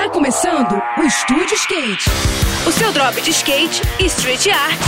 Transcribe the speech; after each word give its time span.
Tá 0.00 0.08
começando 0.08 0.80
o 0.96 1.02
Estúdio 1.02 1.54
Skate. 1.56 2.08
O 2.66 2.72
seu 2.72 2.90
drop 2.90 3.20
de 3.20 3.32
skate 3.32 3.82
e 3.98 4.06
street 4.06 4.46
art. 4.46 4.80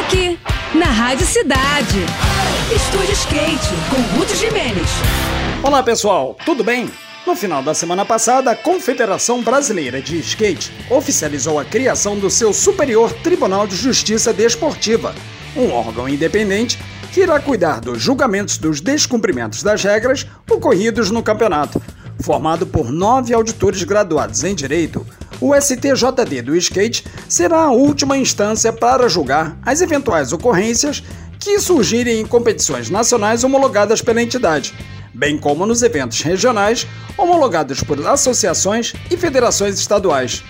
Aqui, 0.00 0.36
na 0.74 0.86
Rádio 0.86 1.24
Cidade. 1.24 2.00
Estúdio 2.74 3.12
Skate, 3.12 3.68
com 3.88 4.18
Ruth 4.18 4.34
Jimenez. 4.34 4.88
Olá 5.62 5.80
pessoal, 5.80 6.36
tudo 6.44 6.64
bem? 6.64 6.90
No 7.24 7.36
final 7.36 7.62
da 7.62 7.72
semana 7.72 8.04
passada, 8.04 8.50
a 8.50 8.56
Confederação 8.56 9.42
Brasileira 9.42 10.02
de 10.02 10.18
Skate 10.18 10.72
oficializou 10.90 11.60
a 11.60 11.64
criação 11.64 12.18
do 12.18 12.28
seu 12.28 12.52
Superior 12.52 13.12
Tribunal 13.12 13.64
de 13.64 13.76
Justiça 13.76 14.32
Desportiva, 14.32 15.14
um 15.56 15.70
órgão 15.70 16.08
independente 16.08 16.80
que 17.12 17.20
irá 17.20 17.38
cuidar 17.38 17.80
dos 17.80 18.02
julgamentos 18.02 18.58
dos 18.58 18.80
descumprimentos 18.80 19.62
das 19.62 19.84
regras 19.84 20.26
ocorridos 20.50 21.12
no 21.12 21.22
campeonato. 21.22 21.80
Formado 22.28 22.66
por 22.66 22.92
nove 22.92 23.32
auditores 23.32 23.82
graduados 23.84 24.44
em 24.44 24.54
Direito, 24.54 25.06
o 25.40 25.54
STJD 25.58 26.42
do 26.42 26.54
skate 26.56 27.02
será 27.26 27.62
a 27.62 27.70
última 27.70 28.18
instância 28.18 28.70
para 28.70 29.08
julgar 29.08 29.56
as 29.64 29.80
eventuais 29.80 30.30
ocorrências 30.30 31.02
que 31.40 31.58
surgirem 31.58 32.20
em 32.20 32.26
competições 32.26 32.90
nacionais 32.90 33.44
homologadas 33.44 34.02
pela 34.02 34.20
entidade 34.20 34.74
bem 35.14 35.38
como 35.38 35.64
nos 35.64 35.82
eventos 35.82 36.20
regionais 36.20 36.86
homologados 37.16 37.82
por 37.82 38.06
associações 38.06 38.92
e 39.10 39.16
federações 39.16 39.78
estaduais. 39.78 40.44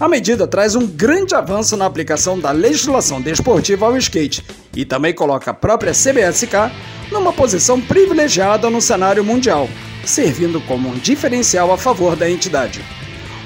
A 0.00 0.08
medida 0.08 0.48
traz 0.48 0.74
um 0.74 0.84
grande 0.84 1.36
avanço 1.36 1.76
na 1.76 1.86
aplicação 1.86 2.40
da 2.40 2.50
legislação 2.50 3.20
desportiva 3.20 3.86
ao 3.86 3.96
skate 3.98 4.44
e 4.74 4.84
também 4.84 5.14
coloca 5.14 5.52
a 5.52 5.54
própria 5.54 5.92
CBSK 5.92 6.72
numa 7.12 7.32
posição 7.32 7.80
privilegiada 7.80 8.68
no 8.68 8.82
cenário 8.82 9.22
mundial, 9.22 9.68
servindo 10.06 10.60
como 10.62 10.88
um 10.88 10.94
diferencial 10.94 11.72
a 11.72 11.78
favor 11.78 12.16
da 12.16 12.28
entidade. 12.30 12.84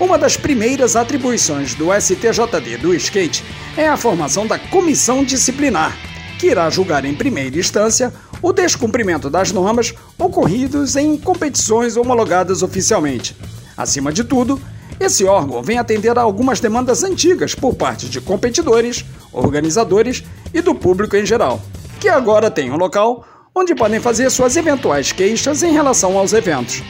Uma 0.00 0.16
das 0.16 0.36
primeiras 0.36 0.94
atribuições 0.94 1.74
do 1.74 1.88
STJD 1.92 2.76
do 2.78 2.94
skate 2.94 3.44
é 3.76 3.88
a 3.88 3.96
formação 3.96 4.46
da 4.46 4.58
comissão 4.58 5.24
disciplinar, 5.24 5.96
que 6.38 6.46
irá 6.46 6.70
julgar 6.70 7.04
em 7.04 7.14
primeira 7.14 7.58
instância 7.58 8.12
o 8.40 8.52
descumprimento 8.52 9.28
das 9.28 9.50
normas 9.50 9.92
ocorridos 10.16 10.94
em 10.94 11.16
competições 11.16 11.96
homologadas 11.96 12.62
oficialmente. 12.62 13.36
Acima 13.76 14.12
de 14.12 14.22
tudo, 14.22 14.60
esse 15.00 15.24
órgão 15.24 15.62
vem 15.62 15.78
atender 15.78 16.18
a 16.18 16.22
algumas 16.22 16.60
demandas 16.60 17.02
antigas 17.02 17.54
por 17.54 17.74
parte 17.74 18.08
de 18.08 18.20
competidores, 18.20 19.04
organizadores 19.32 20.24
e 20.52 20.60
do 20.60 20.74
público 20.74 21.16
em 21.16 21.26
geral, 21.26 21.60
que 22.00 22.08
agora 22.08 22.50
tem 22.50 22.70
um 22.70 22.76
local 22.76 23.24
onde 23.58 23.74
podem 23.74 23.98
fazer 23.98 24.30
suas 24.30 24.56
eventuais 24.56 25.10
queixas 25.10 25.64
em 25.64 25.72
relação 25.72 26.16
aos 26.16 26.32
eventos. 26.32 26.82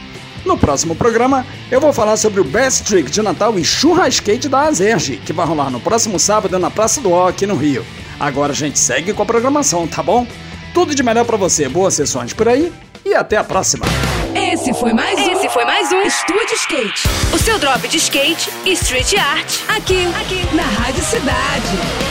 No 0.45 0.57
próximo 0.57 0.95
programa, 0.95 1.45
eu 1.71 1.81
vou 1.81 1.91
falar 1.91 2.15
sobre 2.15 2.39
o 2.39 2.43
Best 2.43 2.83
Trick 2.83 3.09
de 3.09 3.21
Natal 3.21 3.57
e 3.57 3.65
Churrasquete 3.65 4.47
da 4.47 4.61
Azerge, 4.61 5.17
que 5.17 5.33
vai 5.33 5.45
rolar 5.45 5.69
no 5.69 5.79
próximo 5.79 6.19
sábado 6.19 6.57
na 6.59 6.69
Praça 6.69 7.01
do 7.01 7.09
O 7.09 7.27
aqui 7.27 7.45
no 7.47 7.55
Rio. 7.55 7.83
Agora 8.19 8.53
a 8.53 8.55
gente 8.55 8.77
segue 8.77 9.13
com 9.13 9.23
a 9.23 9.25
programação, 9.25 9.87
tá 9.87 10.03
bom? 10.03 10.27
Tudo 10.73 10.93
de 10.93 11.01
melhor 11.01 11.25
para 11.25 11.37
você, 11.37 11.67
boas 11.67 11.95
sessões 11.95 12.33
por 12.33 12.47
aí 12.47 12.71
e 13.03 13.15
até 13.15 13.37
a 13.37 13.43
próxima. 13.43 13.85
Esse 14.35 14.73
foi 14.73 14.93
mais 14.93 15.19
um. 15.19 15.31
Esse 15.31 15.49
foi 15.49 15.65
mais 15.65 15.91
um 15.91 16.01
Estúdio 16.01 16.53
Skate. 16.53 17.07
O 17.33 17.39
seu 17.39 17.57
drop 17.57 17.87
de 17.87 17.97
skate 17.97 18.49
e 18.65 18.73
street 18.73 19.15
art. 19.15 19.61
Aqui, 19.75 20.05
aqui, 20.21 20.55
na 20.55 20.63
Rádio 20.63 21.03
Cidade. 21.03 22.08